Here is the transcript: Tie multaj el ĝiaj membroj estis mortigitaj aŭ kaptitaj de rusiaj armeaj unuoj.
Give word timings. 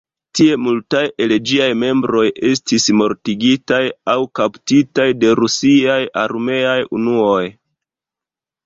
Tie 0.37 0.53
multaj 0.67 1.01
el 1.25 1.33
ĝiaj 1.49 1.67
membroj 1.81 2.23
estis 2.49 2.89
mortigitaj 3.03 3.83
aŭ 4.15 4.19
kaptitaj 4.41 5.07
de 5.23 5.39
rusiaj 5.43 6.03
armeaj 6.27 6.79
unuoj. 7.01 7.43